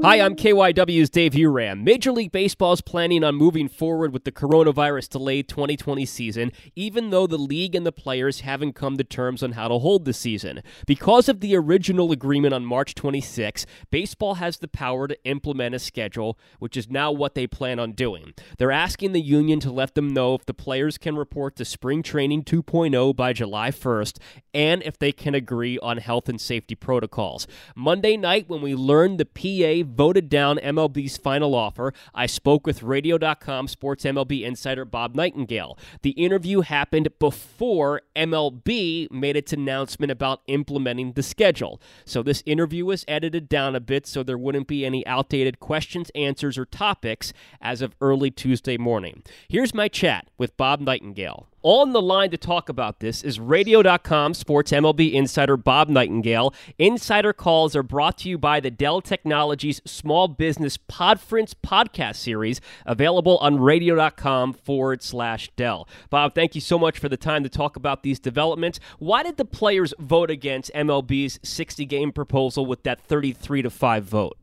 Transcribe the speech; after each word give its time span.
Hi, 0.00 0.20
I'm 0.20 0.36
KYW's 0.36 1.10
Dave 1.10 1.32
Uram. 1.32 1.82
Major 1.82 2.12
League 2.12 2.30
Baseball 2.30 2.72
is 2.72 2.80
planning 2.80 3.24
on 3.24 3.34
moving 3.34 3.68
forward 3.68 4.12
with 4.12 4.22
the 4.22 4.30
coronavirus 4.30 5.08
delayed 5.08 5.48
2020 5.48 6.06
season, 6.06 6.52
even 6.76 7.10
though 7.10 7.26
the 7.26 7.36
league 7.36 7.74
and 7.74 7.84
the 7.84 7.90
players 7.90 8.40
haven't 8.40 8.74
come 8.74 8.96
to 8.96 9.02
terms 9.02 9.42
on 9.42 9.52
how 9.52 9.66
to 9.66 9.80
hold 9.80 10.04
the 10.04 10.12
season. 10.12 10.62
Because 10.86 11.28
of 11.28 11.40
the 11.40 11.56
original 11.56 12.12
agreement 12.12 12.54
on 12.54 12.64
March 12.64 12.94
26, 12.94 13.66
baseball 13.90 14.34
has 14.34 14.58
the 14.58 14.68
power 14.68 15.08
to 15.08 15.18
implement 15.24 15.74
a 15.74 15.80
schedule, 15.80 16.38
which 16.60 16.76
is 16.76 16.88
now 16.88 17.10
what 17.10 17.34
they 17.34 17.48
plan 17.48 17.80
on 17.80 17.90
doing. 17.90 18.34
They're 18.56 18.70
asking 18.70 19.14
the 19.14 19.20
union 19.20 19.58
to 19.60 19.72
let 19.72 19.96
them 19.96 20.14
know 20.14 20.36
if 20.36 20.46
the 20.46 20.54
players 20.54 20.96
can 20.96 21.16
report 21.16 21.56
to 21.56 21.64
spring 21.64 22.04
training 22.04 22.44
2.0 22.44 23.16
by 23.16 23.32
July 23.32 23.72
1st 23.72 24.18
and 24.54 24.80
if 24.84 24.96
they 24.96 25.10
can 25.10 25.34
agree 25.34 25.76
on 25.80 25.96
health 25.98 26.28
and 26.28 26.40
safety 26.40 26.76
protocols. 26.76 27.48
Monday 27.74 28.16
night, 28.16 28.48
when 28.48 28.62
we 28.62 28.76
learned 28.76 29.18
the 29.18 29.24
PA 29.24 29.87
voted 29.88 30.28
down 30.28 30.58
MLB's 30.58 31.16
final 31.16 31.54
offer, 31.54 31.92
I 32.14 32.26
spoke 32.26 32.66
with 32.66 32.82
Radio.com 32.82 33.68
Sports 33.68 34.04
MLB 34.04 34.42
insider 34.42 34.84
Bob 34.84 35.14
Nightingale. 35.14 35.78
The 36.02 36.10
interview 36.10 36.60
happened 36.60 37.08
before 37.18 38.02
MLB 38.16 39.10
made 39.10 39.36
its 39.36 39.52
announcement 39.52 40.12
about 40.12 40.42
implementing 40.46 41.12
the 41.12 41.22
schedule. 41.22 41.80
So 42.04 42.22
this 42.22 42.42
interview 42.46 42.84
was 42.84 43.04
edited 43.08 43.48
down 43.48 43.74
a 43.74 43.80
bit 43.80 44.06
so 44.06 44.22
there 44.22 44.38
wouldn't 44.38 44.68
be 44.68 44.84
any 44.84 45.06
outdated 45.06 45.60
questions, 45.60 46.10
answers, 46.14 46.58
or 46.58 46.64
topics 46.64 47.32
as 47.60 47.82
of 47.82 47.94
early 48.00 48.30
Tuesday 48.30 48.76
morning. 48.76 49.22
Here's 49.48 49.74
my 49.74 49.88
chat 49.88 50.28
with 50.38 50.56
Bob 50.56 50.80
Nightingale. 50.80 51.48
On 51.64 51.92
the 51.92 52.00
line 52.00 52.30
to 52.30 52.36
talk 52.36 52.68
about 52.68 53.00
this 53.00 53.24
is 53.24 53.40
Radio.com 53.40 54.34
sports 54.34 54.70
MLB 54.70 55.12
insider 55.12 55.56
Bob 55.56 55.88
Nightingale. 55.88 56.54
Insider 56.78 57.32
calls 57.32 57.74
are 57.74 57.82
brought 57.82 58.18
to 58.18 58.28
you 58.28 58.38
by 58.38 58.60
the 58.60 58.70
Dell 58.70 59.00
Technologies 59.00 59.80
Small 59.84 60.28
Business 60.28 60.78
Podference 60.78 61.54
podcast 61.54 62.14
series, 62.14 62.60
available 62.86 63.38
on 63.38 63.58
Radio.com 63.58 64.52
forward 64.52 65.02
slash 65.02 65.50
Dell. 65.56 65.88
Bob, 66.10 66.32
thank 66.32 66.54
you 66.54 66.60
so 66.60 66.78
much 66.78 67.00
for 67.00 67.08
the 67.08 67.16
time 67.16 67.42
to 67.42 67.48
talk 67.48 67.74
about 67.74 68.04
these 68.04 68.20
developments. 68.20 68.78
Why 69.00 69.24
did 69.24 69.36
the 69.36 69.44
players 69.44 69.92
vote 69.98 70.30
against 70.30 70.70
MLB's 70.76 71.40
60 71.42 71.84
game 71.86 72.12
proposal 72.12 72.66
with 72.66 72.84
that 72.84 73.00
33 73.00 73.62
to 73.62 73.70
5 73.70 74.04
vote? 74.04 74.38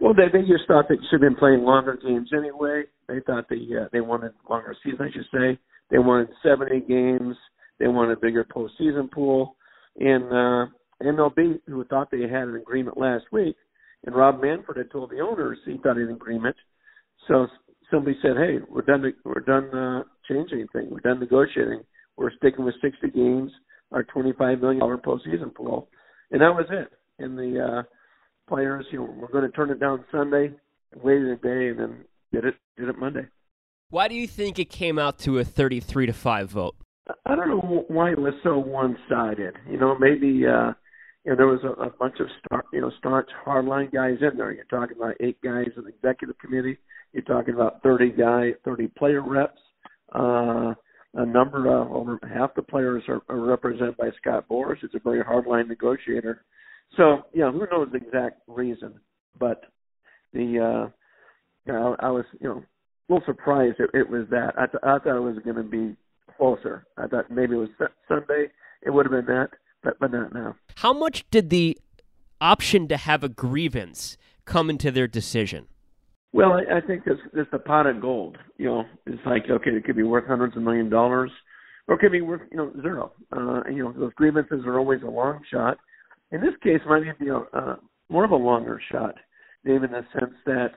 Well, 0.00 0.12
they, 0.12 0.28
they 0.30 0.46
just 0.46 0.68
thought 0.68 0.84
they 0.90 0.96
should 1.10 1.22
have 1.22 1.32
been 1.32 1.34
playing 1.34 1.62
longer 1.62 1.96
games 1.96 2.28
anyway. 2.36 2.84
They 3.08 3.20
thought 3.20 3.48
they 3.48 3.56
uh, 3.74 3.88
they 3.90 4.02
wanted 4.02 4.32
longer 4.48 4.76
season, 4.84 5.08
I 5.08 5.10
should 5.10 5.24
say. 5.32 5.58
They 5.90 5.98
wanted 5.98 6.28
70 6.42 6.80
games. 6.80 7.36
They 7.78 7.88
wanted 7.88 8.18
a 8.18 8.20
bigger 8.20 8.44
postseason 8.44 9.10
pool. 9.10 9.56
And 9.98 10.24
uh, 10.24 10.66
MLB, 11.02 11.60
who 11.66 11.84
thought 11.84 12.10
they 12.10 12.22
had 12.22 12.48
an 12.48 12.56
agreement 12.56 12.98
last 12.98 13.24
week, 13.32 13.56
and 14.04 14.14
Rob 14.14 14.40
Manfred 14.40 14.78
had 14.78 14.90
told 14.90 15.10
the 15.10 15.20
owners 15.20 15.58
he 15.64 15.76
thought 15.82 15.96
an 15.96 16.10
agreement. 16.10 16.56
So 17.26 17.48
somebody 17.90 18.16
said, 18.22 18.36
"Hey, 18.36 18.58
we're 18.68 18.82
done. 18.82 19.12
We're 19.24 19.40
done 19.40 19.74
uh, 19.74 20.02
changing 20.28 20.58
anything. 20.58 20.90
We're 20.90 21.00
done 21.00 21.20
negotiating. 21.20 21.82
We're 22.16 22.32
sticking 22.36 22.64
with 22.64 22.74
60 22.80 23.10
games, 23.10 23.52
our 23.92 24.04
25 24.04 24.60
million 24.60 24.80
dollar 24.80 24.98
postseason 24.98 25.54
pool." 25.54 25.88
And 26.30 26.40
that 26.40 26.54
was 26.54 26.66
it. 26.70 26.92
And 27.18 27.36
the 27.36 27.60
uh, 27.60 27.82
players, 28.48 28.86
you 28.92 28.98
know, 28.98 29.14
we're 29.18 29.32
going 29.32 29.50
to 29.50 29.56
turn 29.56 29.70
it 29.70 29.80
down 29.80 30.04
Sunday, 30.12 30.52
waited 31.02 31.28
a 31.28 31.36
day, 31.36 31.68
and 31.68 31.78
then 31.78 32.04
did 32.32 32.44
it. 32.44 32.54
Did 32.76 32.88
it 32.88 32.98
Monday. 32.98 33.26
Why 33.90 34.06
do 34.08 34.14
you 34.14 34.26
think 34.26 34.58
it 34.58 34.68
came 34.68 34.98
out 34.98 35.18
to 35.20 35.38
a 35.38 35.44
33 35.44 36.06
to 36.06 36.12
5 36.12 36.50
vote? 36.50 36.76
I 37.24 37.34
don't 37.34 37.48
know 37.48 37.84
why 37.88 38.10
it 38.10 38.18
was 38.18 38.34
so 38.42 38.58
one-sided. 38.58 39.56
You 39.66 39.78
know, 39.78 39.96
maybe 39.98 40.46
uh 40.46 40.72
you 41.24 41.32
know 41.32 41.36
there 41.36 41.46
was 41.46 41.60
a, 41.64 41.70
a 41.82 41.90
bunch 41.90 42.16
of 42.20 42.26
star, 42.38 42.64
you 42.70 42.82
know, 42.82 42.90
staunch 42.98 43.28
hardline 43.46 43.90
guys 43.90 44.18
in 44.20 44.36
there. 44.36 44.52
You're 44.52 44.64
talking 44.64 44.98
about 44.98 45.14
eight 45.20 45.40
guys 45.42 45.68
in 45.74 45.84
the 45.84 45.88
executive 45.88 46.38
committee. 46.38 46.76
You're 47.14 47.22
talking 47.22 47.54
about 47.54 47.82
30 47.82 48.10
guy, 48.10 48.50
30 48.62 48.88
player 48.88 49.22
reps. 49.22 49.58
Uh, 50.14 50.74
a 51.14 51.24
number 51.24 51.66
of 51.74 51.90
over 51.90 52.18
half 52.30 52.54
the 52.54 52.62
players 52.62 53.02
are, 53.08 53.22
are 53.30 53.40
represented 53.40 53.96
by 53.96 54.10
Scott 54.20 54.44
Boras. 54.50 54.82
It's 54.82 54.94
a 54.94 54.98
very 54.98 55.24
hardline 55.24 55.68
negotiator. 55.68 56.44
So, 56.96 57.22
yeah, 57.32 57.50
who 57.50 57.66
knows 57.70 57.88
the 57.90 57.98
exact 57.98 58.42
reason? 58.46 59.00
But 59.38 59.62
the 60.34 60.40
uh, 60.40 60.90
you 61.64 61.72
know, 61.72 61.96
I, 61.98 62.08
I 62.08 62.10
was 62.10 62.26
you 62.38 62.48
know 62.48 62.64
little 63.08 63.24
surprised 63.26 63.76
it, 63.78 63.90
it 63.94 64.08
was 64.08 64.26
that. 64.30 64.54
I, 64.58 64.66
th- 64.66 64.82
I 64.82 64.98
thought 64.98 65.16
it 65.16 65.20
was 65.20 65.38
going 65.44 65.56
to 65.56 65.62
be 65.62 65.96
closer. 66.36 66.86
I 66.96 67.06
thought 67.06 67.30
maybe 67.30 67.54
it 67.54 67.58
was 67.58 67.68
Sunday. 68.08 68.48
It 68.82 68.90
would 68.90 69.06
have 69.06 69.12
been 69.12 69.34
that, 69.34 69.50
but 69.82 69.98
but 69.98 70.12
not 70.12 70.32
now. 70.32 70.56
How 70.76 70.92
much 70.92 71.24
did 71.30 71.50
the 71.50 71.78
option 72.40 72.88
to 72.88 72.96
have 72.96 73.24
a 73.24 73.28
grievance 73.28 74.16
come 74.44 74.70
into 74.70 74.90
their 74.90 75.08
decision? 75.08 75.66
Well, 76.32 76.52
I, 76.52 76.78
I 76.78 76.80
think 76.80 77.02
it's, 77.06 77.20
it's 77.32 77.50
the 77.50 77.58
pot 77.58 77.86
of 77.86 78.00
gold. 78.00 78.38
You 78.56 78.66
know, 78.66 78.84
it's 79.06 79.22
like 79.26 79.44
okay, 79.50 79.70
it 79.70 79.84
could 79.84 79.96
be 79.96 80.02
worth 80.02 80.26
hundreds 80.26 80.56
of 80.56 80.62
million 80.62 80.88
dollars, 80.88 81.30
or 81.86 81.96
it 81.96 81.98
could 81.98 82.12
be 82.12 82.20
worth 82.20 82.42
you 82.50 82.58
know 82.58 82.72
zero. 82.82 83.12
Uh, 83.34 83.62
and, 83.66 83.76
you 83.76 83.84
know, 83.84 83.92
those 83.92 84.12
grievances 84.14 84.64
are 84.66 84.78
always 84.78 85.02
a 85.02 85.10
long 85.10 85.40
shot. 85.50 85.78
In 86.30 86.40
this 86.40 86.54
case, 86.62 86.80
might 86.86 87.18
be 87.18 87.28
a, 87.28 87.38
uh, 87.38 87.76
more 88.10 88.24
of 88.24 88.30
a 88.30 88.36
longer 88.36 88.80
shot, 88.92 89.14
Dave, 89.64 89.82
in 89.82 89.92
the 89.92 90.04
sense 90.12 90.34
that 90.44 90.72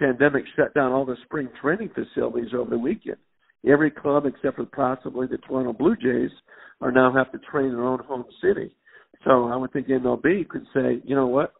pandemic 0.00 0.44
shut 0.56 0.74
down 0.74 0.92
all 0.92 1.04
the 1.04 1.16
spring 1.24 1.48
training 1.60 1.90
facilities 1.94 2.52
over 2.56 2.70
the 2.70 2.78
weekend. 2.78 3.18
Every 3.68 3.90
club 3.90 4.24
except 4.24 4.56
for 4.56 4.64
possibly 4.64 5.26
the 5.26 5.36
Toronto 5.36 5.72
Blue 5.72 5.94
Jays 5.94 6.30
are 6.80 6.90
now 6.90 7.12
have 7.12 7.30
to 7.32 7.38
train 7.38 7.66
in 7.66 7.72
their 7.72 7.84
own 7.84 8.00
home 8.00 8.24
city. 8.42 8.74
So 9.24 9.48
I 9.48 9.56
would 9.56 9.72
think 9.72 9.86
MLB 9.86 10.48
could 10.48 10.64
say, 10.74 11.02
you 11.04 11.14
know 11.14 11.26
what, 11.26 11.52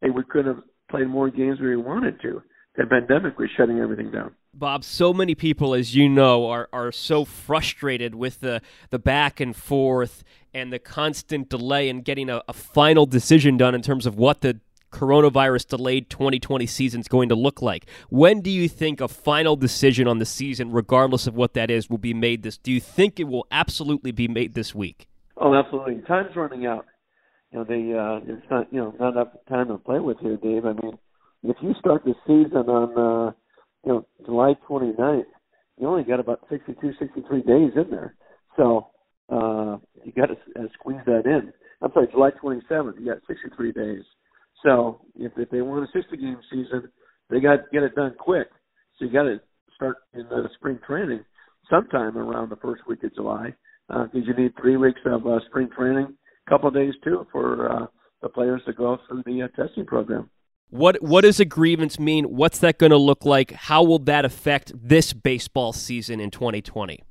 hey, 0.00 0.08
we 0.08 0.22
could 0.24 0.46
have 0.46 0.62
played 0.90 1.08
more 1.08 1.30
games 1.30 1.58
than 1.58 1.68
we 1.68 1.76
wanted 1.76 2.20
to. 2.22 2.42
The 2.76 2.86
pandemic 2.86 3.38
was 3.38 3.50
shutting 3.54 3.80
everything 3.80 4.10
down. 4.10 4.34
Bob, 4.54 4.82
so 4.82 5.12
many 5.12 5.34
people, 5.34 5.74
as 5.74 5.94
you 5.94 6.08
know, 6.08 6.46
are, 6.48 6.70
are 6.72 6.90
so 6.90 7.26
frustrated 7.26 8.14
with 8.14 8.40
the, 8.40 8.62
the 8.88 8.98
back 8.98 9.40
and 9.40 9.54
forth 9.54 10.24
and 10.54 10.72
the 10.72 10.78
constant 10.78 11.50
delay 11.50 11.90
in 11.90 12.00
getting 12.00 12.30
a, 12.30 12.42
a 12.48 12.54
final 12.54 13.04
decision 13.04 13.58
done 13.58 13.74
in 13.74 13.82
terms 13.82 14.06
of 14.06 14.16
what 14.16 14.40
the 14.40 14.60
coronavirus 14.92 15.66
delayed 15.68 16.08
2020 16.10 16.66
season 16.66 17.00
is 17.00 17.08
going 17.08 17.28
to 17.30 17.34
look 17.34 17.60
like. 17.60 17.86
When 18.10 18.40
do 18.40 18.50
you 18.50 18.68
think 18.68 19.00
a 19.00 19.08
final 19.08 19.56
decision 19.56 20.06
on 20.06 20.18
the 20.18 20.26
season, 20.26 20.70
regardless 20.70 21.26
of 21.26 21.34
what 21.34 21.54
that 21.54 21.70
is, 21.70 21.90
will 21.90 21.98
be 21.98 22.14
made 22.14 22.42
this? 22.42 22.58
Do 22.58 22.70
you 22.70 22.80
think 22.80 23.18
it 23.18 23.24
will 23.24 23.46
absolutely 23.50 24.12
be 24.12 24.28
made 24.28 24.54
this 24.54 24.74
week? 24.74 25.08
Oh, 25.36 25.54
absolutely. 25.54 26.02
Time's 26.06 26.36
running 26.36 26.66
out. 26.66 26.86
You 27.50 27.58
know, 27.58 27.64
they 27.64 27.92
uh, 27.92 28.32
it's 28.32 28.46
not 28.50 28.72
you 28.72 28.80
know 28.80 28.94
not 28.98 29.12
enough 29.12 29.28
time 29.48 29.68
to 29.68 29.78
play 29.78 29.98
with 29.98 30.18
here, 30.20 30.36
Dave. 30.36 30.64
I 30.64 30.72
mean, 30.72 30.98
if 31.42 31.56
you 31.60 31.74
start 31.78 32.04
the 32.04 32.14
season 32.26 32.68
on 32.68 32.96
uh, 32.96 33.32
you 33.84 33.92
know 33.92 34.06
July 34.24 34.54
29th, 34.68 35.24
you 35.78 35.86
only 35.86 36.04
got 36.04 36.20
about 36.20 36.46
62, 36.48 36.92
63 36.98 37.42
days 37.42 37.72
in 37.76 37.90
there. 37.90 38.14
So 38.56 38.88
uh, 39.28 39.78
you 40.04 40.12
got 40.16 40.26
to 40.26 40.36
uh, 40.58 40.68
squeeze 40.74 41.00
that 41.06 41.26
in. 41.26 41.52
I'm 41.82 41.92
sorry, 41.92 42.06
July 42.10 42.30
27th. 42.42 43.00
You 43.00 43.06
got 43.06 43.18
63 43.26 43.72
days. 43.72 44.02
So 44.62 45.00
if, 45.16 45.32
if 45.36 45.50
they 45.50 45.60
want 45.62 45.88
a 45.88 45.98
60 45.98 46.16
game 46.16 46.38
season, 46.50 46.88
they 47.30 47.40
got 47.40 47.56
to 47.56 47.62
get 47.72 47.82
it 47.82 47.94
done 47.94 48.14
quick. 48.18 48.48
So 48.98 49.06
you 49.06 49.12
got 49.12 49.24
to 49.24 49.40
start 49.74 49.96
in 50.14 50.28
the 50.28 50.48
spring 50.56 50.78
training 50.86 51.24
sometime 51.70 52.16
around 52.16 52.50
the 52.50 52.56
first 52.56 52.82
week 52.86 53.02
of 53.04 53.14
July 53.14 53.54
because 53.88 54.10
uh, 54.14 54.18
you 54.18 54.34
need 54.34 54.52
three 54.60 54.76
weeks 54.76 55.00
of 55.06 55.26
uh, 55.26 55.38
spring 55.48 55.68
training, 55.76 56.14
a 56.46 56.50
couple 56.50 56.68
of 56.68 56.74
days 56.74 56.94
too 57.04 57.26
for 57.32 57.70
uh, 57.70 57.86
the 58.22 58.28
players 58.28 58.62
to 58.66 58.72
go 58.72 58.98
through 59.08 59.22
the 59.26 59.42
uh, 59.42 59.48
testing 59.60 59.84
program. 59.84 60.30
What 60.70 61.02
what 61.02 61.20
does 61.20 61.38
a 61.38 61.44
grievance 61.44 61.98
mean? 61.98 62.24
What's 62.24 62.58
that 62.60 62.78
going 62.78 62.92
to 62.92 62.96
look 62.96 63.26
like? 63.26 63.50
How 63.50 63.82
will 63.82 63.98
that 64.00 64.24
affect 64.24 64.72
this 64.74 65.12
baseball 65.12 65.74
season 65.74 66.18
in 66.18 66.30
2020? 66.30 67.02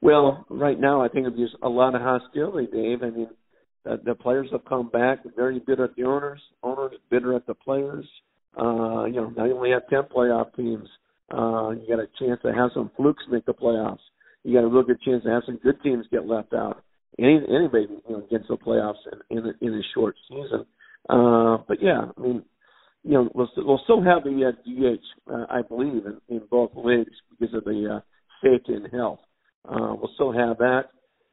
Well, 0.00 0.44
right 0.50 0.80
now 0.80 1.00
I 1.00 1.06
think 1.06 1.28
there's 1.36 1.54
a 1.62 1.68
lot 1.68 1.94
of 1.94 2.00
hostility, 2.00 2.66
Dave. 2.72 3.04
I 3.04 3.10
mean, 3.10 3.28
the, 3.84 4.00
the 4.04 4.14
players 4.14 4.48
have 4.52 4.64
come 4.64 4.88
back 4.88 5.18
very 5.36 5.58
bitter 5.58 5.84
at 5.84 5.96
the 5.96 6.04
owners, 6.04 6.40
owners 6.62 6.92
bitter 7.10 7.34
at 7.34 7.46
the 7.46 7.54
players. 7.54 8.06
Uh, 8.58 9.04
you 9.04 9.14
know, 9.14 9.32
now 9.36 9.44
you 9.44 9.56
only 9.56 9.70
have 9.70 9.88
ten 9.88 10.02
playoff 10.14 10.54
teams. 10.54 10.88
Uh, 11.32 11.70
you 11.70 11.86
got 11.88 11.98
a 11.98 12.08
chance 12.18 12.40
to 12.42 12.52
have 12.52 12.70
some 12.74 12.90
flukes 12.96 13.24
make 13.30 13.46
the 13.46 13.54
playoffs. 13.54 13.98
You 14.44 14.54
got 14.54 14.64
a 14.64 14.68
real 14.68 14.82
good 14.82 15.00
chance 15.02 15.22
to 15.24 15.30
have 15.30 15.42
some 15.46 15.58
good 15.62 15.82
teams 15.82 16.06
get 16.10 16.26
left 16.26 16.52
out. 16.52 16.82
Any 17.18 17.40
anybody 17.48 17.86
you 17.90 18.16
know 18.16 18.26
gets 18.30 18.44
the 18.48 18.56
playoffs 18.56 19.00
in 19.30 19.38
in 19.38 19.46
a, 19.46 19.52
in 19.60 19.74
a 19.74 19.82
short 19.94 20.16
season. 20.28 20.66
Uh, 21.08 21.58
but 21.66 21.82
yeah, 21.82 22.06
I 22.16 22.20
mean, 22.20 22.42
you 23.04 23.12
know, 23.12 23.28
we'll, 23.34 23.48
we'll 23.56 23.80
still 23.84 24.02
have 24.02 24.22
the 24.24 24.48
uh, 24.48 24.52
DH, 24.64 25.32
uh, 25.32 25.46
I 25.50 25.62
believe, 25.62 26.06
in, 26.06 26.20
in 26.28 26.42
both 26.50 26.70
leagues 26.76 27.10
because 27.30 27.54
of 27.54 27.64
the 27.64 27.96
uh, 27.96 28.00
safety 28.42 28.74
and 28.74 28.92
health. 28.92 29.18
Uh, 29.68 29.94
we'll 29.94 30.10
still 30.14 30.32
have 30.32 30.58
that, 30.58 30.84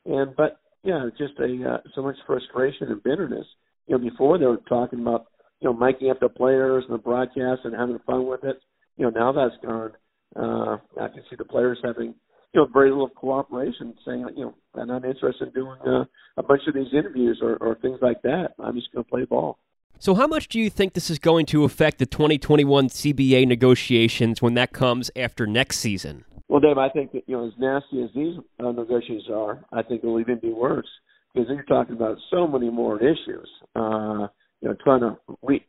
and 0.05 0.35
but 0.35 0.58
yeah, 0.83 1.09
just 1.17 1.33
a 1.39 1.73
uh, 1.73 1.77
so 1.95 2.01
much 2.01 2.15
frustration 2.25 2.87
and 2.87 3.03
bitterness. 3.03 3.45
You 3.87 3.97
know, 3.97 4.09
before 4.09 4.37
they 4.37 4.45
were 4.45 4.57
talking 4.69 4.99
about 4.99 5.27
you 5.59 5.69
know 5.69 5.75
miking 5.75 6.11
up 6.11 6.19
the 6.19 6.29
players 6.29 6.83
and 6.87 6.93
the 6.93 7.01
broadcast 7.01 7.61
and 7.63 7.75
having 7.75 7.99
fun 8.05 8.27
with 8.27 8.43
it. 8.43 8.59
You 8.97 9.05
know, 9.05 9.11
now 9.11 9.31
that's 9.31 9.65
gone. 9.65 9.91
Uh, 10.35 10.77
I 11.01 11.07
can 11.07 11.23
see 11.29 11.35
the 11.37 11.45
players 11.45 11.79
having 11.83 12.15
you 12.53 12.61
know 12.61 12.67
very 12.71 12.89
little 12.89 13.09
cooperation, 13.09 13.95
saying 14.05 14.25
you 14.35 14.45
know 14.45 14.55
I'm 14.75 14.87
not 14.87 15.05
interested 15.05 15.47
in 15.47 15.53
doing 15.53 15.77
uh, 15.85 16.05
a 16.37 16.43
bunch 16.43 16.61
of 16.67 16.73
these 16.73 16.93
interviews 16.93 17.39
or, 17.41 17.57
or 17.57 17.75
things 17.75 17.99
like 18.01 18.21
that. 18.23 18.49
I'm 18.59 18.75
just 18.75 18.91
going 18.91 19.03
to 19.03 19.09
play 19.09 19.25
ball. 19.25 19.57
So, 20.01 20.15
how 20.15 20.27
much 20.27 20.47
do 20.47 20.59
you 20.59 20.69
think 20.69 20.93
this 20.93 21.09
is 21.09 21.19
going 21.19 21.45
to 21.47 21.65
affect 21.65 21.99
the 21.99 22.05
2021 22.05 22.87
CBA 22.87 23.45
negotiations 23.45 24.41
when 24.41 24.53
that 24.53 24.71
comes 24.71 25.11
after 25.13 25.45
next 25.45 25.79
season? 25.79 26.23
Well, 26.49 26.59
Dave, 26.59 26.79
I 26.79 26.89
think 26.89 27.11
that 27.11 27.23
you 27.27 27.37
know, 27.37 27.47
as 27.47 27.53
nasty 27.59 28.03
as 28.03 28.09
these 28.15 28.35
uh, 28.59 28.71
negotiations 28.71 29.29
are, 29.31 29.63
I 29.71 29.83
think 29.83 30.03
it'll 30.03 30.19
even 30.19 30.39
be 30.39 30.51
worse 30.51 30.87
because 31.33 31.47
you're 31.49 31.63
talking 31.63 31.95
about 31.95 32.17
so 32.31 32.47
many 32.47 32.71
more 32.71 32.97
issues. 32.99 33.47
Uh, 33.75 34.27
you 34.61 34.67
know, 34.67 34.75
trying 34.83 35.01
to 35.01 35.17
re- 35.43 35.65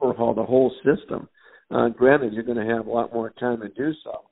overhaul 0.00 0.32
the 0.32 0.44
whole 0.44 0.72
system. 0.84 1.28
Uh, 1.70 1.88
granted, 1.88 2.32
you're 2.32 2.44
going 2.44 2.56
to 2.56 2.74
have 2.74 2.86
a 2.86 2.90
lot 2.90 3.12
more 3.12 3.30
time 3.40 3.60
to 3.60 3.68
do 3.70 3.92
so, 4.04 4.22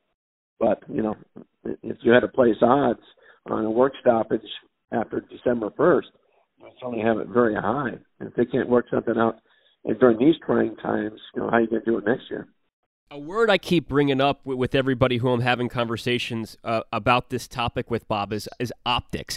but 0.60 0.80
you 0.88 1.02
know, 1.02 1.16
if 1.64 1.96
you 2.02 2.12
had 2.12 2.20
to 2.20 2.28
place 2.28 2.56
odds 2.62 3.00
on 3.46 3.64
a 3.64 3.70
work 3.70 3.92
stoppage 4.00 4.40
after 4.92 5.20
December 5.20 5.70
1st, 5.70 6.04
you 6.58 6.66
certainly 6.80 7.02
have 7.02 7.18
it 7.18 7.28
very 7.28 7.54
high. 7.54 7.90
And 8.20 8.28
if 8.28 8.34
they 8.34 8.44
can't 8.44 8.68
work 8.68 8.86
something 8.90 9.16
out 9.16 9.36
during 9.98 10.18
these 10.18 10.34
trying 10.44 10.76
times, 10.76 11.20
you 11.34 11.42
know, 11.42 11.50
how 11.50 11.56
are 11.56 11.60
you 11.62 11.68
going 11.68 11.82
to 11.82 11.90
do 11.90 11.98
it 11.98 12.04
next 12.06 12.24
year? 12.30 12.46
A 13.12 13.18
word 13.18 13.50
I 13.50 13.58
keep 13.58 13.88
bringing 13.88 14.20
up 14.20 14.46
with 14.46 14.72
everybody 14.72 15.16
who 15.16 15.30
I'm 15.30 15.40
having 15.40 15.68
conversations 15.68 16.56
uh, 16.62 16.82
about 16.92 17.30
this 17.30 17.48
topic 17.48 17.90
with 17.90 18.06
Bob 18.06 18.32
is 18.32 18.48
is 18.60 18.72
optics. 18.86 19.36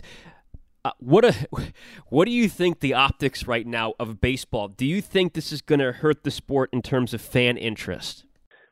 Uh, 0.86 0.92
what 1.00 1.26
a, 1.26 1.34
what 2.10 2.26
do 2.26 2.32
you 2.32 2.48
think 2.48 2.82
the 2.82 2.94
optics 2.94 3.48
right 3.48 3.66
now 3.66 3.96
of 4.00 4.22
baseball? 4.22 4.68
Do 4.68 4.86
you 4.86 5.02
think 5.02 5.34
this 5.34 5.52
is 5.52 5.64
going 5.64 5.80
to 5.80 5.92
hurt 5.92 6.24
the 6.24 6.30
sport 6.30 6.70
in 6.72 6.84
terms 6.84 7.16
of 7.16 7.22
fan 7.22 7.58
interest? 7.58 8.26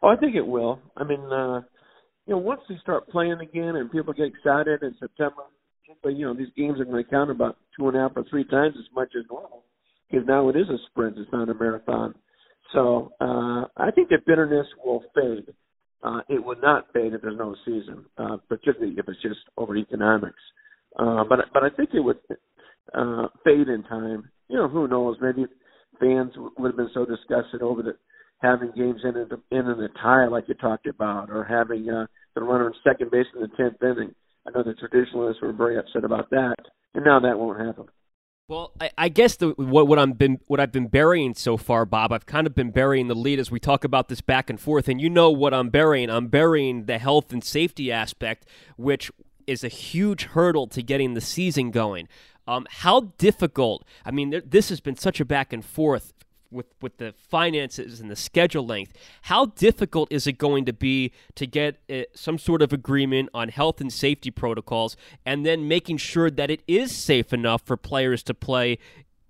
Oh, 0.04 0.10
I 0.10 0.18
think 0.18 0.36
it 0.36 0.46
will. 0.46 0.80
I 0.96 1.04
mean, 1.04 1.22
uh, 1.32 1.62
you 2.28 2.36
know, 2.36 2.38
once 2.38 2.62
they 2.70 2.78
start 2.80 3.10
playing 3.10 3.40
again 3.42 3.78
and 3.78 3.92
people 3.92 4.14
get 4.14 4.28
excited 4.28 4.84
in 4.84 4.96
September, 5.00 5.42
but 6.04 6.10
you 6.10 6.28
know, 6.28 6.36
these 6.36 6.54
games 6.56 6.80
are 6.80 6.86
going 6.86 7.04
to 7.04 7.10
count 7.10 7.32
about 7.32 7.58
two 7.76 7.88
and 7.88 7.98
a 7.98 8.02
half 8.02 8.12
or 8.16 8.24
three 8.30 8.44
times 8.44 8.76
as 8.78 8.86
much 8.94 9.14
as 9.18 9.26
normal 9.32 9.64
because 10.12 10.28
now 10.28 10.48
it 10.50 10.56
is 10.56 10.70
a 10.70 10.78
sprint; 10.92 11.18
it's 11.18 11.32
not 11.32 11.50
a 11.50 11.56
marathon. 11.56 12.14
So 12.74 13.12
uh, 13.20 13.66
I 13.78 13.92
think 13.94 14.10
that 14.10 14.26
bitterness 14.26 14.68
will 14.84 15.04
fade. 15.16 15.54
Uh, 16.04 16.22
it 16.30 16.44
would 16.44 16.62
not 16.62 16.88
fade 16.94 17.14
if 17.14 17.22
there's 17.22 17.38
no 17.38 17.56
season, 17.66 18.06
uh, 18.18 18.38
particularly 18.50 18.96
if 18.98 19.08
it's 19.08 19.22
just 19.22 19.40
over 19.58 19.76
economics. 19.76 20.40
Uh, 20.98 21.24
but 21.28 21.40
but 21.54 21.64
I 21.64 21.70
think 21.70 21.90
it 21.94 22.00
would 22.00 22.18
uh, 22.94 23.28
fade 23.44 23.68
in 23.68 23.84
time. 23.88 24.30
You 24.48 24.58
know, 24.58 24.68
who 24.68 24.88
knows? 24.88 25.18
Maybe 25.22 25.46
fans 26.00 26.34
would 26.58 26.70
have 26.70 26.78
been 26.78 26.90
so 26.94 27.06
disgusted 27.06 27.62
over 27.62 27.84
the 27.84 27.94
having 28.40 28.72
games 28.76 29.02
in 29.04 29.16
and 29.16 29.32
in 29.52 29.84
a 29.84 29.88
tie 30.02 30.28
like 30.28 30.46
you 30.48 30.56
talked 30.56 30.88
about, 30.88 31.30
or 31.30 31.44
having 31.44 31.88
uh, 31.90 32.08
the 32.36 32.42
runner 32.42 32.66
on 32.66 32.74
second 32.84 33.12
base 33.12 33.28
in 33.36 33.42
the 33.42 33.50
tenth 33.50 33.82
inning. 33.84 34.14
I 34.48 34.52
know 34.52 34.64
the 34.64 34.74
traditionalists 34.74 35.42
were 35.42 35.54
very 35.54 35.78
upset 35.78 36.04
about 36.04 36.32
that, 36.32 36.56
and 36.96 37.06
now 37.06 37.20
that 37.20 37.38
won't 37.38 37.60
happen. 37.60 37.86
Well, 38.48 38.74
I, 38.82 38.92
I 38.98 39.10
guess 39.10 39.38
the, 39.38 39.50
what, 39.52 39.88
what 39.88 39.98
I'm 39.98 40.14
been 40.14 40.40
what 40.48 40.60
I've 40.60 40.74
been 40.74 40.88
burying 40.88 41.36
so 41.36 41.56
far, 41.56 41.86
Bob. 41.86 42.12
I've 42.12 42.26
kind 42.26 42.46
of 42.46 42.54
been 42.54 42.72
burying 42.72 43.08
the 43.08 43.16
lead 43.16 43.40
as 43.40 43.50
we 43.50 43.60
talk 43.60 43.84
about 43.84 44.10
this 44.10 44.20
back 44.20 44.50
and 44.50 44.60
forth, 44.60 44.90
and 44.90 45.00
you 45.00 45.10
know 45.10 45.32
what 45.32 45.54
I'm 45.54 45.70
burying. 45.70 46.10
I'm 46.10 46.28
burying 46.28 46.86
the 46.86 46.98
health 46.98 47.32
and 47.32 47.44
safety 47.44 47.92
aspect, 47.92 48.46
which 48.76 49.10
is 49.48 49.64
a 49.64 49.70
huge 49.70 50.24
hurdle 50.24 50.68
to 50.68 50.84
getting 50.84 51.14
the 51.14 51.22
season 51.22 51.72
going. 51.72 52.08
Um, 52.48 52.68
how 52.70 53.12
difficult? 53.18 53.86
I 54.06 54.12
mean, 54.12 54.42
this 54.46 54.70
has 54.70 54.82
been 54.82 54.98
such 54.98 55.20
a 55.20 55.26
back 55.26 55.54
and 55.54 55.64
forth 55.64 56.14
with 56.52 56.68
with 56.82 56.98
the 56.98 57.14
finances 57.18 58.00
and 58.00 58.10
the 58.10 58.16
schedule 58.16 58.66
length, 58.66 58.94
how 59.24 59.46
difficult 59.46 60.12
is 60.12 60.28
it 60.28 60.38
going 60.38 60.66
to 60.66 60.74
be 60.74 61.12
to 61.36 61.48
get 61.48 61.78
uh, 61.90 62.04
some 62.14 62.38
sort 62.38 62.62
of 62.62 62.74
agreement 62.74 63.30
on 63.34 63.50
health 63.50 63.82
and 63.82 63.92
safety 63.92 64.32
protocols, 64.32 64.98
and 65.26 65.46
then 65.46 65.68
making 65.68 65.98
sure 65.98 66.30
that 66.30 66.52
it 66.52 66.62
is 66.68 66.96
safe 66.96 67.34
enough 67.34 67.62
for 67.64 67.78
players 67.78 68.24
to 68.24 68.34
play 68.34 68.78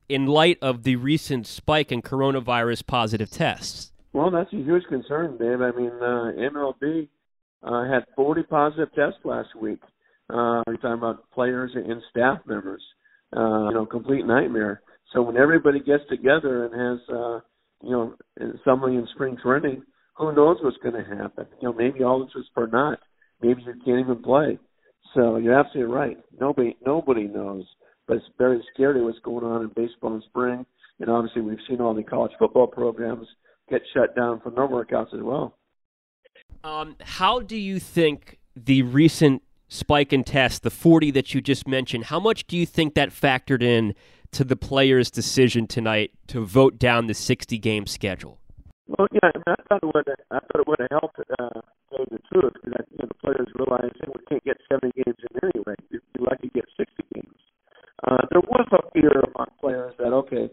in 0.10 0.26
light 0.26 0.58
of 0.62 0.84
the 0.84 0.98
recent 0.98 1.48
spike 1.48 1.92
in 1.92 2.02
coronavirus 2.02 2.86
positive 2.86 3.30
tests? 3.30 3.94
Well, 4.14 4.30
that's 4.30 4.52
a 4.52 4.58
huge 4.58 4.84
concern, 4.90 5.38
Dave. 5.38 5.62
I 5.62 5.72
mean, 5.72 5.92
uh, 6.02 6.34
MLB 6.52 7.08
uh, 7.64 7.84
had 7.86 8.06
40 8.16 8.44
positive 8.44 8.94
tests 8.94 9.20
last 9.24 9.56
week. 9.56 9.80
Uh, 10.30 10.64
we're 10.68 10.76
talking 10.76 10.94
about 10.94 11.30
players 11.32 11.72
and 11.76 12.02
staff 12.10 12.40
members. 12.46 12.82
Uh, 13.36 13.70
you 13.70 13.74
know, 13.76 13.86
complete 13.86 14.26
nightmare. 14.26 14.82
So 15.14 15.22
when 15.22 15.38
everybody 15.38 15.80
gets 15.80 16.04
together 16.10 16.66
and 16.66 16.74
has, 16.74 17.10
uh, 17.10 17.40
you 17.84 17.92
know, 17.92 18.16
somebody 18.64 18.96
in 18.96 19.08
spring 19.14 19.38
training, 19.42 19.84
who 20.16 20.34
knows 20.34 20.58
what's 20.62 20.78
going 20.78 20.96
to 20.96 21.16
happen? 21.16 21.48
You 21.62 21.70
know, 21.70 21.74
maybe 21.74 22.04
all 22.04 22.20
this 22.20 22.36
is 22.36 22.46
for 22.54 22.68
naught. 22.68 23.00
Maybe 23.42 23.62
you 23.62 23.74
can't 23.86 24.00
even 24.00 24.22
play. 24.22 24.60
So 25.14 25.38
you're 25.38 25.60
absolutely 25.60 25.94
right. 25.94 26.18
Nobody, 26.40 26.78
nobody 26.86 27.28
knows. 27.28 27.66
But 28.08 28.18
it's 28.18 28.26
very 28.38 28.64
scary 28.74 29.04
what's 29.04 29.20
going 29.20 29.46
on 29.46 29.62
in 29.64 29.72
baseball 29.76 30.16
in 30.16 30.22
spring. 30.22 30.66
And 31.00 31.10
obviously, 31.10 31.42
we've 31.42 31.58
seen 31.68 31.82
all 31.82 31.94
the 31.94 32.04
college 32.04 32.32
football 32.38 32.68
programs 32.68 33.28
get 33.70 33.82
shut 33.94 34.16
down 34.16 34.40
for 34.42 34.52
no 34.52 34.68
workouts 34.68 35.14
as 35.14 35.22
well. 35.22 35.58
Um, 36.64 36.96
how 37.02 37.40
do 37.40 37.58
you 37.58 37.80
think 37.80 38.38
the 38.56 38.84
recent 38.84 39.42
spike 39.68 40.14
in 40.14 40.24
tests, 40.24 40.60
the 40.60 40.70
40 40.70 41.12
that 41.12 41.34
you 41.34 41.42
just 41.42 41.68
mentioned, 41.68 42.06
how 42.06 42.20
much 42.20 42.46
do 42.46 42.56
you 42.56 42.66
think 42.66 42.94
that 42.94 43.10
factored 43.10 43.64
in 43.64 43.96
to 44.32 44.44
the 44.44 44.56
players' 44.56 45.12
decision 45.12 45.68
tonight 45.68 46.12
to 46.28 46.46
vote 46.46 46.80
down 46.80 47.08
the 47.08 47.14
60 47.14 47.58
game 47.58 47.86
schedule? 47.86 48.40
Well, 48.88 49.08
yeah, 49.12 49.32
I, 49.48 49.52
I 49.52 49.56
thought 49.70 49.84
it 49.84 49.92
would. 49.94 50.08
I 50.32 50.40
thought 50.40 50.62
it 50.62 50.68
would 50.68 50.80
have 50.80 50.90
helped. 50.92 51.20
Uh, 51.20 51.62
tell 51.92 52.06
the 52.10 52.20
truth, 52.32 52.54
because 52.54 52.86
you 52.92 52.98
know, 53.00 53.08
the 53.08 53.14
players 53.16 53.48
realized 53.56 53.96
hey, 54.00 54.08
we 54.08 54.26
can't 54.28 54.44
get 54.44 54.58
70 54.72 54.92
games 54.96 55.18
in 55.20 55.50
anyway. 55.50 55.76
Be 55.92 56.00
lucky 56.20 56.48
to 56.48 56.54
get 56.54 56.66
60 56.78 57.04
games. 57.14 57.36
Uh, 58.08 58.18
there 58.32 58.42
was 58.42 58.68
a 58.72 58.92
fear 58.92 59.12
among 59.12 59.48
players 59.60 59.94
that 60.00 60.14
okay, 60.14 60.50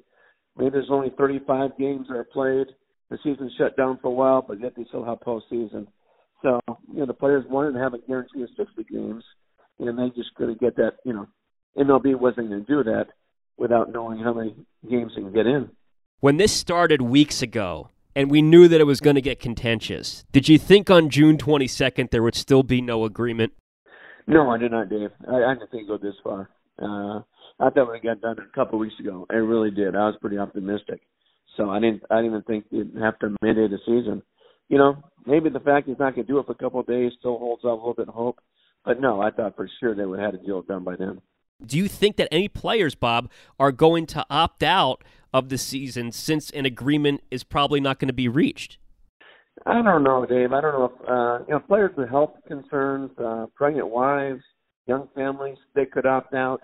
maybe 0.57 0.71
there's 0.71 0.91
only 0.91 1.11
35 1.17 1.71
games 1.79 2.07
that 2.09 2.17
are 2.17 2.25
played. 2.25 2.67
The 3.11 3.19
season's 3.25 3.53
shut 3.57 3.77
down 3.77 3.99
for 4.03 4.09
a 4.09 4.15
while, 4.15 4.45
but 4.47 4.61
yet 4.61 4.75
they 4.77 4.85
still 4.89 5.05
have 5.05 5.21
postseason. 5.21 5.87
So 6.43 6.61
you 6.93 7.01
know, 7.01 7.07
the 7.07 7.15
players 7.15 7.45
wanted 7.49 7.73
to 7.73 7.79
have 7.79 7.95
a 7.95 7.99
guarantee 7.99 8.43
of 8.43 8.51
60 8.57 8.85
games, 8.93 9.25
and 9.79 9.99
they 9.99 10.15
just 10.15 10.35
couldn't 10.35 10.61
get 10.61 10.77
that. 10.77 10.99
You 11.05 11.15
know, 11.15 11.27
MLB 11.77 12.19
wasn't 12.19 12.51
going 12.51 12.65
to 12.65 12.67
do 12.67 12.85
that 12.85 13.07
without 13.59 13.93
knowing 13.93 14.19
how 14.21 14.33
many 14.33 14.55
games 14.89 15.13
they 15.15 15.23
can 15.23 15.33
get 15.33 15.47
in. 15.47 15.71
When 16.21 16.37
this 16.37 16.53
started 16.53 17.03
weeks 17.03 17.43
ago, 17.43 17.91
and 18.15 18.31
we 18.31 18.43
knew 18.43 18.67
that 18.69 18.81
it 18.81 18.85
was 18.85 19.01
going 19.01 19.17
to 19.17 19.23
get 19.23 19.41
contentious, 19.41 20.25
did 20.33 20.49
you 20.49 20.59
think 20.59 20.91
on 20.91 21.11
June 21.11 21.37
22nd 21.37 22.11
there 22.11 22.23
would 22.23 22.35
still 22.35 22.63
be 22.63 22.81
no 22.81 23.05
agreement? 23.05 23.53
No, 24.27 24.51
I 24.51 24.59
did 24.59 24.73
not, 24.73 24.89
Dave. 24.89 25.11
I, 25.27 25.37
I 25.37 25.55
didn't 25.55 25.71
think 25.71 25.89
it 25.89 25.91
would 25.91 26.03
go 26.03 26.09
this 26.09 26.17
far. 26.23 26.51
Uh, 26.81 27.23
I 27.61 27.71
thought 27.71 27.95
it 27.95 28.03
got 28.03 28.21
done 28.21 28.37
a 28.39 28.55
couple 28.55 28.79
of 28.79 28.81
weeks 28.81 28.99
ago. 29.01 29.27
It 29.31 29.37
really 29.37 29.71
did. 29.71 29.97
I 29.97 30.07
was 30.07 30.17
pretty 30.21 30.39
optimistic. 30.39 31.01
So 31.57 31.71
I 31.71 31.81
didn't. 31.81 32.03
I 32.11 32.17
didn't 32.17 32.31
even 32.31 32.43
think 32.43 32.67
you'd 32.71 32.95
have 33.01 33.19
to 33.19 33.35
mandate 33.43 33.71
the 33.71 33.79
season. 33.85 34.23
You 34.69 34.79
know, 34.79 35.03
maybe 35.27 35.49
the 35.49 35.61
fact 35.61 35.89
he's 35.89 35.99
not 35.99 36.15
going 36.15 36.27
to 36.27 36.33
do 36.33 36.39
it 36.39 36.47
for 36.47 36.53
a 36.53 36.57
couple 36.57 36.81
of 36.81 36.87
days 36.87 37.13
still 37.19 37.39
holds 37.39 37.65
out 37.65 37.73
a 37.73 37.75
little 37.75 37.95
bit 37.95 38.09
of 38.09 38.15
hope. 38.15 38.39
But 38.85 39.01
no, 39.01 39.21
I 39.21 39.31
thought 39.31 39.57
for 39.57 39.69
sure 39.81 39.95
they 39.95 40.05
would 40.05 40.21
have 40.21 40.35
had 40.35 40.41
a 40.41 40.45
deal 40.45 40.63
done 40.63 40.85
by 40.85 40.95
then. 40.97 41.21
Do 41.65 41.77
you 41.77 41.89
think 41.89 42.17
that 42.17 42.29
any 42.31 42.49
players, 42.49 42.95
Bob, 42.95 43.31
are 43.59 43.73
going 43.73 44.07
to 44.07 44.25
opt 44.31 44.63
out 44.63 45.03
of 45.33 45.49
the 45.49 45.59
season 45.59 46.13
since 46.13 46.51
an 46.51 46.65
agreement 46.65 47.23
is 47.31 47.43
probably 47.43 47.81
not 47.81 47.99
going 47.99 48.09
to 48.09 48.15
be 48.15 48.29
reached? 48.29 48.79
I 49.67 49.83
don't 49.83 50.05
know, 50.05 50.25
Dave. 50.25 50.53
I 50.53 50.61
don't 50.61 50.73
know 50.73 50.85
if 50.85 51.09
uh, 51.09 51.45
you 51.47 51.55
know 51.55 51.61
players 51.61 51.91
with 51.97 52.09
health 52.09 52.31
concerns, 52.47 53.11
uh, 53.19 53.47
pregnant 53.57 53.89
wives, 53.89 54.43
young 54.87 55.09
families, 55.17 55.59
they 55.75 55.85
could 55.85 56.07
opt 56.07 56.33
out. 56.33 56.61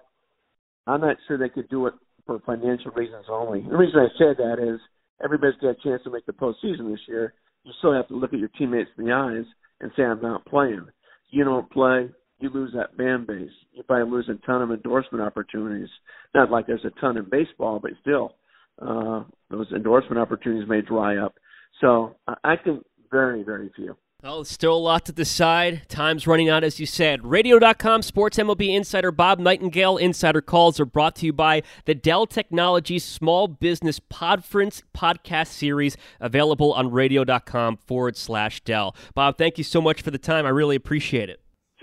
I'm 0.87 1.01
not 1.01 1.17
sure 1.27 1.37
they 1.37 1.49
could 1.49 1.69
do 1.69 1.87
it 1.87 1.95
for 2.25 2.39
financial 2.47 2.93
reasons 2.93 3.27
only. 3.29 3.63
The 3.63 3.77
reason 3.77 3.99
I 3.99 4.09
said 4.17 4.37
that 4.39 4.63
is 4.63 4.81
everybody's 5.23 5.59
got 5.61 5.71
a 5.71 5.83
chance 5.83 6.03
to 6.05 6.11
make 6.11 6.25
the 6.27 6.33
postseason 6.33 6.91
this 6.91 7.01
year. 7.09 7.35
You 7.65 7.73
still 7.79 7.95
have 7.95 8.09
to 8.09 8.15
look 8.15 8.33
at 8.33 8.39
your 8.39 8.51
teammates 8.57 8.91
in 8.97 9.07
the 9.07 9.13
eyes 9.13 9.45
and 9.81 9.91
say, 9.97 10.05
"I'm 10.05 10.23
not 10.23 10.47
playing." 10.47 10.87
You 11.31 11.43
don't 11.43 11.69
play, 11.71 12.11
you 12.45 12.51
lose 12.51 12.73
that 12.75 12.97
fan 12.97 13.25
base. 13.27 13.51
You 13.73 13.83
probably 13.83 14.13
lose 14.13 14.29
a 14.29 14.47
ton 14.47 14.63
of 14.63 14.71
endorsement 14.71 15.25
opportunities. 15.25 15.89
Not 16.35 16.51
like 16.51 16.67
there's 16.67 16.85
a 16.85 17.01
ton 17.01 17.17
in 17.17 17.29
baseball, 17.29 17.81
but 17.81 17.93
still, 18.01 18.37
uh, 18.81 19.25
those 19.51 19.67
endorsement 19.75 20.19
opportunities 20.19 20.69
may 20.69 20.83
dry 20.83 21.17
up. 21.17 21.35
So 21.81 22.17
I 22.45 22.57
think 22.57 22.85
very, 23.11 23.43
very 23.43 23.71
few. 23.75 23.97
Well, 24.23 24.43
still 24.45 24.75
a 24.75 24.79
lot 24.79 25.05
to 25.05 25.13
decide. 25.13 25.87
Time's 25.89 26.27
running 26.27 26.49
out, 26.49 26.65
as 26.65 26.81
you 26.81 26.87
said. 26.87 27.27
Radio.com 27.27 28.01
Sports 28.01 28.39
MLB 28.39 28.75
Insider 28.75 29.11
Bob 29.11 29.39
Nightingale. 29.39 29.99
Insider 29.99 30.41
calls 30.41 30.81
are 30.81 30.87
brought 30.87 31.17
to 31.17 31.27
you 31.27 31.33
by 31.35 31.63
the 31.85 31.95
Dell 31.95 32.27
Technologies 32.27 33.05
Small 33.05 33.49
Business 33.49 34.01
Podference 34.01 34.83
podcast 34.97 35.49
series, 35.49 35.99
available 36.21 36.73
on 36.73 36.91
radio.com 36.91 37.77
forward 37.77 38.17
slash 38.17 38.63
Dell. 38.63 38.97
Bob, 39.15 39.37
thank 39.37 39.59
you 39.59 39.65
so 39.65 39.83
much 39.83 40.01
for 40.01 40.11
the 40.11 40.17
time. 40.17 40.47
I 40.47 40.51
really 40.51 40.77
appreciate 40.77 41.29
it. 41.29 41.44